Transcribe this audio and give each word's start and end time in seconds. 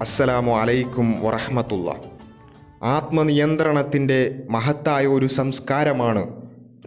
അസ്സലാമു 0.00 0.52
അലൈക്കും 0.52 1.22
വറഹമത്തുള്ള. 1.22 1.94
ആത്മനിയന്ത്രണത്തിന്റെ 2.82 4.42
മഹത്തായ 4.50 5.06
ഒരു 5.06 5.26
സംസ്കാരമാണ് 5.26 6.26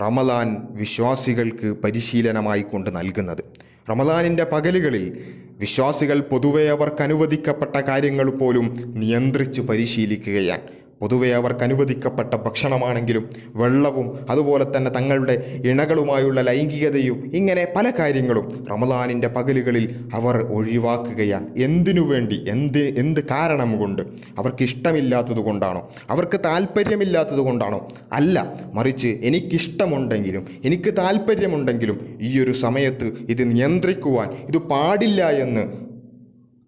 റമദാൻ 0.02 0.68
വിശ്വാസികൾക്ക് 0.72 1.68
പരിശീലനമായി 1.68 2.62
കൊണ്ട് 2.62 2.96
നൽകുന്നത്. 2.96 3.44
റമദാനിന്റെ 3.90 4.44
പകലുകളിൽ 4.44 5.26
വിശ്വാസികൾ 5.60 6.20
പൊതുവെ 6.20 6.70
അവർക്ക് 6.70 7.02
അനുവദിക്കപ്പെട്ട 7.02 7.76
കാര്യങ്ങൾ 7.76 8.30
പോലും 8.30 8.74
നിയന്ത്രിച്ച് 8.96 9.62
പരിശീലിക്കുകയാണ്. 9.62 10.81
പൊതുവെ 11.02 11.30
അവർക്ക് 11.34 11.64
അനുവദിക്കപ്പെട്ട 11.64 12.34
ഭക്ഷണമാണെങ്കിലും 12.36 13.24
വെള്ളവും 13.56 14.08
അതുപോലെ 14.30 14.66
തന്നെ 14.78 14.92
തങ്ങളുടെ 14.92 15.36
ഇണകളുമായുള്ള 15.66 16.42
ലൈംഗികതയും 16.42 17.32
ഇങ്ങനെ 17.34 17.68
പല 17.76 17.92
കാര്യങ്ങളും 18.00 18.48
റമദാനിന്റെ 18.72 19.28
പകലുകളിൽ 19.28 19.86
അവർ 20.14 20.38
ഒഴിവാക്കുകയാണ്. 20.52 21.48
എന്തിനു 21.58 22.02
വേണ്ടി? 22.02 22.46
എന്ത് 22.48 22.84
എന്ത് 22.98 23.22
കാരണം 23.32 23.80
കൊണ്ട്? 23.80 24.02
അവർക്ക് 24.38 24.64
ഇഷ്ടമില്ലാത്തത് 24.64 25.40
കൊണ്ടാണോ? 25.40 25.82
അവർക്ക് 26.10 26.40
താല്പര്യമില്ലാത്തത് 26.46 27.40
കൊണ്ടാണോ? 27.40 27.80
അല്ല 28.14 28.38
മറിച്ച് 28.74 29.08
എനിക്കിഷ്ടമുണ്ടെങ്കിലും 29.08 30.46
എനിക്ക് 30.66 30.94
താല്പര്യമുണ്ടെങ്കിലും 30.98 32.18
ഈ 32.22 32.32
ഒരു 32.44 32.52
സമയത്ത് 32.52 33.08
ഇത് 33.30 33.44
നിയന്ത്രിക്കുവാൻ 33.56 34.30
ഇത് 34.50 34.58
പാടില്ല 34.72 35.30
എന്ന് 35.46 35.64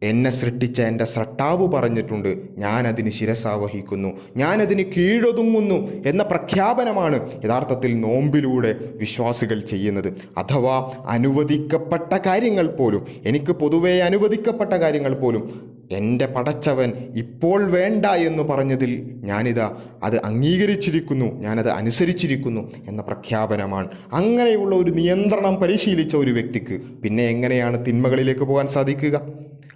എന്നെ 0.03 0.29
സൃഷ്ടിച്ച 0.29 0.81
എന്റെ 0.81 1.05
ശ്രട്ടാവ് 1.05 1.67
പറഞ്ഞിട്ടുണ്ട് 1.67 2.29
ഞാനതിന് 2.57 3.09
ശിരസാവഹിക്കുന്നു 3.09 4.09
ഞാനതിന് 4.37 4.83
കീഴൊതുങ്ങുന്നു 4.93 5.77
എന്ന 6.05 6.23
പ്രഖ്യാപനമാണ് 6.23 7.17
യഥാർത്ഥത്തിൽ 7.45 7.99
നോമ്പിലൂടെ 7.99 8.71
വിശ്വാസികൾ 8.95 9.59
ചെയ്യുന്നത്. 9.59 10.09
അഥവാ 10.37 10.75
അനുവദിക്കപ്പെട്ട 11.07 12.13
കാര്യങ്ങൾ 12.25 12.67
പോലും 12.79 13.05
എനിക്ക് 13.25 13.51
പൊതുവേ 13.51 13.99
അനുവദിക്കപ്പെട്ട 13.99 14.73
കാര്യങ്ങൾ 14.73 15.15
പോലും 15.15 15.43
എന്റെ 15.91 16.25
പടച്ചവൻ 16.25 16.89
ഇപ്പോൾ 17.15 17.59
വേണ്ട 17.71 18.05
എന്ന് 18.05 18.43
പറഞ്ഞതിൽ 18.43 18.91
ഞാനിതാ 19.23 19.67
അത് 20.03 20.17
അംഗീകരിച്ചിരിക്കുന്നു 20.19 21.25
ഞാനത് 21.45 21.69
അനുസരിച്ചിരിക്കുന്നു 21.69 22.61
എന്ന 22.87 23.01
പ്രഖ്യാപനമാണ്. 23.01 23.87
അങ്ങനെയുള്ള 24.13 24.75
ഒരു 24.75 24.91
നിയന്ത്രണം 24.91 25.55
പരിശീലിച്ച 25.61 26.15
ഒരു 26.15 26.31
വ്യക്തിക്ക് 26.31 26.77
പിന്നെ 27.03 27.23
എങ്ങനെയാണ് 27.27 27.85
തിന്മകളിലേക്ക് 27.85 28.45
പോകാൻ 28.51 28.67
സാധിക്കുക? 28.67 29.15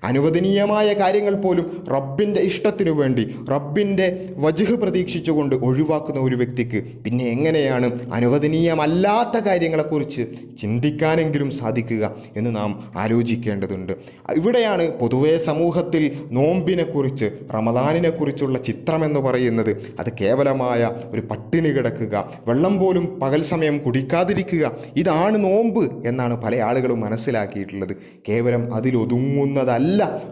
അനുവദനീയമായ 0.03 0.93
കാര്യങ്ങൾ 0.93 1.35
പോലും 1.35 1.85
റബ്ബിന്റെ 1.91 2.39
ഇഷ്ടത്തിനു 2.39 2.91
വേണ്ടി 2.91 3.35
റബ്ബിന്റെ 3.49 4.25
വജുഹ് 4.37 4.75
പ്രതീക്ഷിച്ചുകൊണ്ട് 4.75 5.55
ഒഴിവാക്കുന്ന 5.55 6.19
ഒരു 6.19 6.35
വ്യക്തിക്ക് 6.35 6.83
പിന്നെ 7.05 7.25
എങ്ങനെയാണ് 7.25 8.13
അനുവദനീയമല്ലാത്ത 8.13 9.37
കാര്യങ്ങളെക്കുറിച്ച് 9.37 10.27
ചിന്തിക്കാനെങ്കിലും 10.57 11.51
സാധിക്കുക 11.51 12.15
എന്ന് 12.35 12.55
നാം 12.55 12.83
ആലോചിക്കേണ്ടതുണ്ട്. 12.95 13.93
ഇവിടെയാണ് 14.35 14.91
പൊതുവേ 14.91 15.37
സമൂഹത്തിൽ 15.37 16.11
നോമ്പിനെക്കുറിച്ച് 16.31 17.31
റമദാനിനെക്കുറിച്ചുള്ള 17.53 18.59
ചിത്രം 18.59 19.05
എന്ന് 19.05 19.19
പറയുന്നത്. 19.19 19.77
അത് 19.99 20.09
കേവലമായ 20.21 20.91
ഒരു 21.11 21.21
പട്ടിണി 21.21 21.69
കിടക്കുക 21.69 22.31
വെള്ളം 22.47 22.79
പോലും 22.79 23.19
പകൽ 23.19 23.41
സമയം 23.41 23.77
കുടിക്കാതിരിക്കുക 23.77 24.77
ഇതാണ് 24.95 25.43
നോമ്പ് 25.43 26.07
എന്നാണ് 26.07 26.41
പല 26.41 26.55
ആളുകളും 26.55 27.01
മനസ്സിലാക്കിയിട്ടുള്ളത്. 27.01 27.93
കേവലം 28.29 28.75
അതിലൊതുങ്ങുന്നതല്ല. 28.75 29.86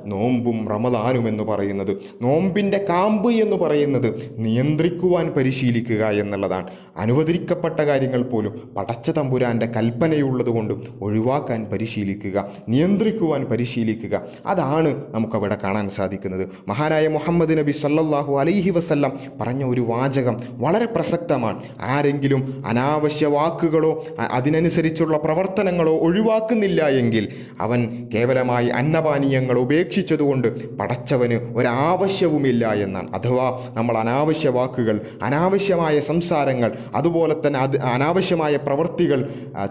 നോമ്പും 0.06 0.70
റമദാനും 0.70 1.28
എന്ന് 1.28 1.44
പറയുന്നത്. 1.44 1.98
നോമ്പിന്റെ 2.22 2.86
കാമ്പ് 2.90 3.32
എന്ന് 3.32 3.56
പറയുന്നത് 3.56 4.34
നിയന്ത്രിക്കുവാൻ 4.38 5.32
പരിശീലിക്കുക 5.38 6.06
എന്നുള്ളതാണ്. 6.06 6.68
അനുവദിക്കപ്പെട്ട 6.98 7.80
കാര്യങ്ങൾ 7.80 8.24
പോലും 8.24 8.74
പടച്ച 8.78 9.10
തമ്പുരാന്റെ 9.10 9.66
കൽപ്പനയുള്ളത് 9.66 10.50
കൊണ്ടും 10.50 10.84
ഒഴിവാക്കാൻ 11.02 11.66
പരിശീലിക്കുക 11.66 12.52
നിയന്ത്രിക്കുവാൻ 12.70 13.46
പരിശീലിക്കുക. 13.46 14.22
അതാണ് 14.46 15.04
നമുക്കവിടെ 15.10 15.58
കാണാൻ 15.64 15.90
സാധിക്കുന്നത്. 15.90 16.50
മഹാനായ 16.68 17.08
മുഹമ്മദ് 17.08 17.58
നബി 17.58 17.72
സല്ലാഹു 17.72 18.40
അലൈഹി 18.40 18.70
വസല്ലം 18.70 19.12
പറഞ്ഞ 19.42 19.64
ഒരു 19.64 19.82
വാചകം 19.82 20.38
വളരെ 20.52 20.86
പ്രസക്തമാണ്. 20.86 21.64
ആരെങ്കിലും 21.82 22.64
അനാവശ്യ 22.68 23.26
വാക്കുകളോ 23.26 24.06
അതിനനുസരിച്ചുള്ള 24.32 25.18
പ്രവർത്തനങ്ങളോ 25.18 25.98
ഒഴിവാക്കുന്നില്ല 25.98 26.88
എങ്കിൽ 26.88 27.28
അവൻ 27.60 28.08
കേവലമായി 28.14 28.68
അന്നപാനീയങ്ങൾ 28.68 29.45
ഉപേക്ഷിച്ചതുകൊണ്ട് 29.54 30.48
പടച്ചവന് 30.80 31.38
ഒരാവശ്യവുമില്ല 31.56 32.74
എന്നാണ്. 32.74 33.10
അഥവാ 33.14 33.48
നമ്മൾ 33.74 33.98
അനാവശ്യ 33.98 34.50
വാക്കുകൾ 34.50 35.02
അനാവശ്യമായ 35.22 36.00
സംസാരങ്ങൾ 36.00 36.72
അതുപോലെ 36.96 37.36
തന്നെ 37.48 37.60
അത് 37.60 37.78
അനാവശ്യമായ 37.78 38.56
പ്രവൃത്തികൾ 38.58 39.20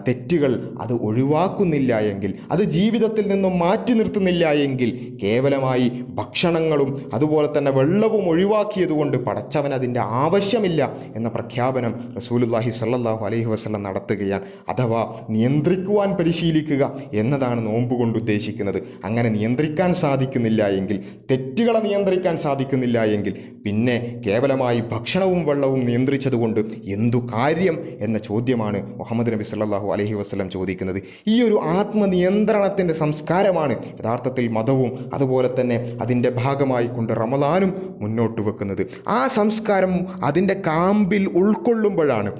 തെറ്റുകൾ 0.09 0.53
അത് 0.81 0.95
ഒഴിവാക്കുന്നില്ല 0.95 1.99
എങ്കിൽ 1.99 2.35
അത് 2.51 2.63
ജീവിതത്തിൽ 2.63 3.29
നിന്നും 3.29 3.59
മാറ്റി 3.59 3.93
നിർത്തുന്നില്ല 3.93 4.45
എങ്കിൽ 4.67 5.17
കേവലമായി 5.23 5.87
ഭക്ഷണങ്ങളും 6.15 7.11
അതുപോലെ 7.15 7.49
തന്നെ 7.59 7.71
വെള്ളവും 7.71 8.29
ഒഴിവാക്കിയതുകൊണ്ട് 8.29 9.17
പടച്ചവൻ 9.17 9.75
അതിന്റെ 9.75 10.01
ആവശ്യമില്ല 10.01 10.81
എന്ന 11.17 11.29
പ്രഖ്യാപനം 11.29 11.95
റസൂലുല്ലാഹി 12.17 12.71
സല്ലാഹു 12.71 13.25
അലൈഹി 13.27 13.45
വസ്ലം 13.45 13.83
നടത്തുകയാണ്. 13.83 14.45
അഥവാ 14.69 15.01
നിയന്ത്രിക്കുവാൻ 15.31 16.11
പരിശീലിക്കുക 16.17 16.85
എന്നതാണ് 17.13 17.67
നോമ്പ് 17.67 17.95
കൊണ്ട് 17.95 18.19
ഉദ്ദേശിക്കുന്നത്. 18.19 18.83
അങ്ങനെ 19.05 19.29
നിയന്ത്രിക്കാൻ 19.65 19.93
സാധിക്കുന്നില്ല 20.03 20.63
എങ്കിൽ 20.79 20.97
തെറ്റുകളെ 21.31 21.81
നിയന്ത്രിക്കാൻ 21.87 22.37
സാധിക്കുന്നില്ല 22.45 22.99
എങ്കിൽ 23.17 23.35
പിന്നെ 23.65 23.95
കേവലമായി 24.25 24.81
ഭക്ഷണവും 24.93 25.41
വെള്ളവും 25.49 25.81
നിയന്ത്രിച്ചതുകൊണ്ട് 25.89 26.61
എന്തു 26.95 27.19
കാര്യം 27.33 27.77
എന്ന 28.07 28.19
ചോദ്യമാണ് 28.29 28.79
മുഹമ്മദ് 29.01 29.33
നബി 29.35 29.45
സല്ലാഹു 29.51 29.89
അലഹി 29.95 30.15
വസ്ലം 30.21 30.49
ചോദിക്കുന്നത്. 30.55 30.99
ഈ 31.33 31.37
ഒരു 31.47 31.57
ആത്മനിയന്ത്രണത്തിന്റെ 31.79 32.95
സംസ്കാരമാണ് 33.03 33.77
യഥാർത്ഥത്തിൽ 34.01 34.49
മതവും 34.57 34.91
അതുപോലെ 35.19 35.51
തന്നെ 35.59 35.79
അതിന്റെ 36.07 36.33
ഭാഗമായി 36.41 36.91
കൊണ്ട് 36.97 37.13
റമദാനും 37.23 37.73
മുന്നോട്ട് 38.03 38.41
വെക്കുന്നത്. 38.49 38.83
ആ 39.19 39.21
സംസ്കാരം 39.39 39.95
അതിന്റെ 40.31 40.57
കാമ്പിൽ 40.69 41.25
ഉൾക്കൊള്ളുമ്പോഴാണ് 41.43 42.33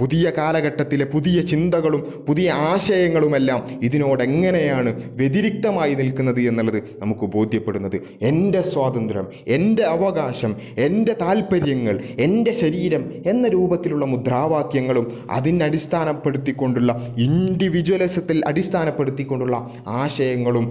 പുതിയ 0.00 0.26
കാലഘട്ടത്തിലെ 0.40 1.08
പുതിയ 1.16 1.38
ചിന്തകളും 1.52 2.04
പുതിയ 2.28 2.48
ആശയങ്ങളുമെല്ലാം 2.72 3.62
ഇതിനോടെങ്ങനെയാണ് 3.88 4.92
വ്യതിരിക്തമായി 5.22 5.94
നിൽക്കുന്നത് 6.02 6.42
എന്നുള്ളത് 6.66 7.00
നമുക്ക് 7.02 7.26
ബോധ്യപ്പെടുന്നത്. 7.34 7.96
എന്റെ 8.22 8.60
സ്വാതന്ത്ര്യം 8.62 9.26
എന്റെ 9.46 9.84
അവകാശം 9.94 10.52
എന്റെ 10.78 11.14
താല്പര്യങ്ങൾ 11.20 11.96
എന്റെ 12.24 12.52
ശരീരം 12.62 13.02
എന്ന 13.26 13.48
രൂപത്തിലുള്ള 13.48 14.04
മുദ്രാവാക്യങ്ങളും 14.04 15.06
അതിനടിസ്ഥാനപ്പെടുത്തിക്കൊണ്ടുള്ള 15.30 16.92
ഇൻഡിവിജ്വലിസത്തിൽ 17.18 18.38
അടിസ്ഥാനപ്പെടുത്തിക്കൊണ്ടുള്ള 18.46 19.56
ആശയങ്ങളും 20.02 20.66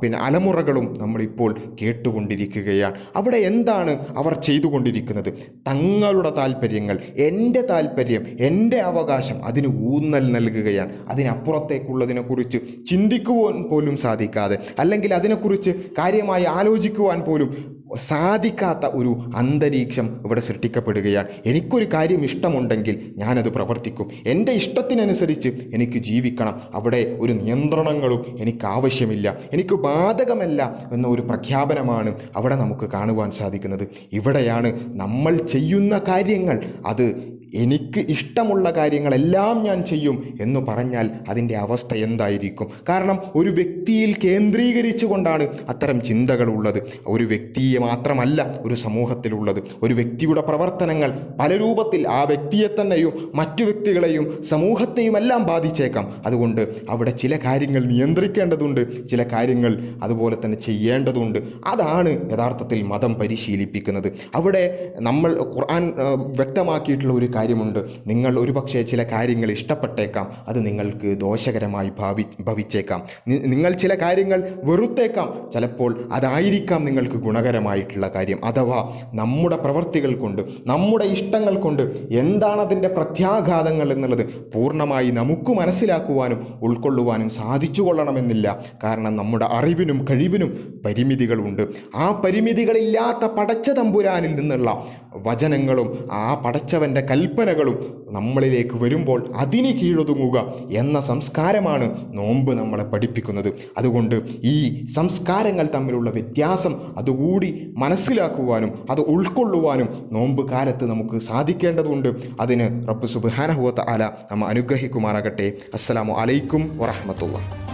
പിന്നെ 0.00 0.18
അലമുറകളും 0.18 0.86
നമ്മളിപ്പോൾ 1.00 1.52
കേട്ടുകൊണ്ടിരിക്കുകയാണ്. 1.82 2.94
അവിടെ 3.16 3.36
എന്താണ് 3.50 3.92
അവർ 4.18 4.32
ചെയ്തുകൊണ്ടിരിക്കുന്നത്? 4.48 5.30
തങ്ങളുടെ 5.68 6.32
താല്പര്യങ്ങൾ 6.38 6.96
എന്റെ 7.28 7.62
താല്പര്യം 7.70 8.24
എന്റെ 8.40 8.78
അവകാശം 8.90 9.38
അതിന് 9.44 9.68
ഊന്നൽ 9.92 10.26
നൽകുകയാണ്. 10.36 10.92
അതിനപ്പുറത്തേക്കുള്ളതിനെക്കുറിച്ച് 11.08 12.58
ചിന്തിക്കുവാൻ 12.86 13.56
പോലും 13.70 13.96
സാധിക്കാതെ 13.96 14.56
അല്ലെങ്കിൽ 14.78 15.12
അതിനെക്കുറിച്ച് 15.16 15.70
കാര്യമായി 15.70 16.44
ആലോചിക്കുവാൻ 16.44 17.20
പോലും 17.20 17.76
സാധിക്കാത്ത 17.96 18.84
ഒരു 18.86 19.10
അന്തരീക്ഷം 19.36 20.20
ഇവിടെ 20.24 20.40
സൃഷ്ടിക്കപ്പെടുകയാണ്. 20.40 21.28
എനിക്കൊരു 21.46 21.86
കാര്യം 21.92 22.24
ഇഷ്ടമുണ്ടെങ്കിൽ 22.24 23.14
ഞാനത് 23.16 23.48
പ്രവർത്തിക്കും. 23.48 24.08
എന്റെ 24.26 24.52
ഇഷ്ടത്തിനനുസരിച്ച് 24.52 25.48
എനിക്ക് 25.74 25.98
ജീവിക്കണം. 25.98 26.60
അവിടെ 26.74 27.16
ഒരു 27.20 27.32
നിയന്ത്രണങ്ങളും 27.32 28.38
എനിക്ക് 28.40 28.66
ആവശ്യമില്ല. 28.66 29.36
എനിക്ക് 29.52 29.74
ബാധകമല്ല 29.74 30.88
എന്ന 30.92 31.08
ഒരു 31.08 31.22
പ്രഖ്യാപനമാണ് 31.22 32.16
അവിടെ 32.36 32.56
നമുക്ക് 32.56 32.90
കാണുവാൻ 32.90 33.30
സാധിക്കുന്നത്. 33.30 33.88
ഇവിടെയാണ് 34.12 34.72
നമ്മൾ 34.86 35.36
ചെയ്യുന്ന 35.36 36.00
കാര്യങ്ങൾ. 36.08 36.64
അത് 36.86 37.35
എനിക്ക് 37.54 38.00
ഇഷ്ടമുള്ള 38.08 38.70
കാര്യങ്ങളെല്ലാം 38.70 39.62
ഞാൻ 39.62 39.84
ചെയ്യും 39.84 40.38
എന്ന് 40.40 40.60
പറഞ്ഞാൽ 40.60 41.10
അതിന്റെ 41.28 41.56
അവസ്ഥ 41.56 41.94
എന്തായിരിക്കും? 41.94 42.68
കാരണം 42.88 43.18
ഒരു 43.34 43.50
വ്യക്തിയിൽ 43.50 44.14
കേന്ദ്രീകരിച്ചു 44.24 45.06
കൊണ്ടാണ് 45.06 45.48
അത്തരം 45.68 46.00
ചിന്തകളുള്ളത്. 46.00 46.82
ഒരു 47.06 47.24
വ്യക്തിയെ 47.24 47.78
മാത്രമല്ല 47.78 48.54
ഒരു 48.60 48.74
സമൂഹത്തിലുള്ളത്. 48.74 49.62
ഒരു 49.82 49.94
വ്യക്തിയുടെ 49.94 50.40
പ്രവർത്തനങ്ങൾ 50.40 51.12
പല 51.40 51.56
രൂപത്തിൽ 51.56 52.08
ആ 52.08 52.22
വ്യക്തിയെ 52.22 52.80
തന്നെയും 52.80 53.32
മറ്റു 53.34 53.64
വ്യക്തികളെയും 53.64 54.42
സമൂഹത്തെയും 54.42 55.16
എല്ലാം 55.16 55.46
ബാധിച്ചേക്കാം. 55.46 56.12
അതുകൊണ്ട് 56.26 56.76
അവിടെ 56.88 57.10
ചില 57.10 57.36
കാര്യങ്ങൾ 57.36 57.84
നിയന്ത്രിക്കേണ്ടതുണ്ട് 57.84 59.08
ചില 59.08 59.22
കാര്യങ്ങൾ 59.22 59.78
അതുപോലെ 60.02 60.36
തന്നെ 60.44 60.58
ചെയ്യേണ്ടതുണ്ട്. 60.58 61.38
അതാണ് 61.66 62.32
യഥാർത്ഥത്തിൽ 62.32 62.82
മതം 62.82 63.14
പരിശീലിപ്പിക്കുന്നത്. 63.14 64.12
അവിടെ 64.34 64.92
നമ്മൾ 65.00 65.32
ഖുർആൻ 65.56 65.92
വ്യക്തമാക്കിയിട്ടുള്ള 66.36 67.14
ഒരു 67.14 67.30
കാര്യമുണ്ട്. 67.36 67.80
നിങ്ങൾ 68.06 68.40
ഒരുപക്ഷെ 68.40 68.82
ചില 68.82 69.02
കാര്യങ്ങൾ 69.02 69.50
ഇഷ്ടപ്പെട്ടേക്കാം. 69.50 70.32
അത് 70.48 70.66
നിങ്ങൾക്ക് 70.66 71.20
ദോഷകരമായി 71.20 71.90
ഭാവി 71.98 72.24
ഭവിച്ചേക്കാം. 72.40 73.02
നിങ്ങൾ 73.28 73.72
ചില 73.72 73.94
കാര്യങ്ങൾ 73.94 74.48
വെറുത്തേക്കാം. 74.64 75.50
ചിലപ്പോൾ 75.54 76.08
അതായിരിക്കാം 76.12 76.84
നിങ്ങൾക്ക് 76.84 77.16
ഗുണകരമായിട്ടുള്ള 77.16 78.08
കാര്യം. 78.14 78.44
അഥവാ 78.44 78.78
നമ്മുടെ 79.14 79.56
പ്രവൃത്തികൾ 79.56 80.14
കൊണ്ട് 80.16 80.42
നമ്മുടെ 80.66 81.04
ഇഷ്ടങ്ങൾ 81.04 81.54
കൊണ്ട് 81.58 81.82
എന്താണ് 82.10 82.60
അതിന്റെ 82.60 82.88
പ്രത്യാഘാതങ്ങൾ 82.88 83.92
എന്നുള്ളത് 83.92 84.24
പൂർണമായി 84.54 85.10
നമുക്ക് 85.10 85.50
മനസ്സിലാക്കുവാനും 85.50 86.46
ഉൾക്കൊള്ളുവാനും 86.62 87.28
സാധിച്ചു 87.28 87.82
കൊള്ളണമെന്നില്ല 87.82 88.46
കാരണം 88.84 89.16
നമ്മുടെ 89.16 89.46
അറിവിനും 89.50 89.98
കഴിവിനും 90.10 90.50
പരിമിതികളുണ്ട് 90.86 91.62
ആ 91.96 92.06
പരിമിതികളില്ലാത്ത 92.24 93.24
പടച്ച 93.32 93.70
തമ്പുരാനിൽ 93.70 94.36
നിന്നുള്ള 94.36 94.86
വചനങ്ങളും 95.26 95.88
ആ 96.12 96.34
പടച്ചവന്റെ 96.34 97.00
കൽപ്പനകളും 97.26 98.06
നമ്മളിലേക്ക് 98.10 98.76
വരുമ്പോൾ 98.76 99.32
അതിന് 99.36 99.78
കീഴൊതുങ്ങുക 99.78 100.54
എന്ന 100.70 101.00
സംസ്കാരമാണ് 101.00 101.86
നോമ്പ് 102.12 102.58
നമ്മളെ 102.58 102.84
പഠിപ്പിക്കുന്നത്. 102.84 103.52
അതുകൊണ്ട് 103.78 104.22
ഈ 104.44 104.86
സംസ്കാരങ്ങൾ 104.86 105.68
തമ്മിലുള്ള 105.74 106.10
വ്യത്യാസം 106.10 106.76
അതുകൂടി 106.98 107.72
മനസ്സിലാക്കുവാനും 107.76 108.90
അത് 108.90 109.00
ഉൾക്കൊള്ളുവാനും 109.00 110.08
നോമ്പ് 110.12 110.50
കാലത്ത് 110.50 110.86
നമുക്ക് 110.86 111.18
സാധിക്കേണ്ടതുണ്ട്. 111.18 112.08
അതിന് 112.40 112.88
റബ്ബ് 112.88 113.06
സുബ്ഹാനഹു 113.06 113.74
അല 113.88 114.10
നമ്മ 114.32 114.46
അനുഗ്രഹിക്കുമാറാകട്ടെ. 114.46 115.52
അസ്സലാമു 115.74 116.14
അലൈക്കും 116.14 116.78
വറഹ്മത്തുള്ളാഹി. 116.78 117.65